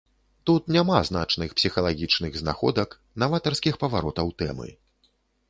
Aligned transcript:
Тут 0.49 0.69
няма 0.75 0.95
значных 1.09 1.53
псіхалагічных 1.59 2.39
знаходак, 2.41 2.97
наватарскіх 3.25 3.79
паваротаў 3.85 4.35
тэмы. 4.43 4.69